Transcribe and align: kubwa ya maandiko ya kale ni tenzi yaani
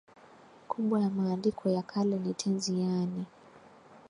kubwa 0.67 1.01
ya 1.01 1.09
maandiko 1.09 1.69
ya 1.69 1.81
kale 1.81 2.15
ni 2.19 2.33
tenzi 2.33 2.79
yaani 2.81 3.25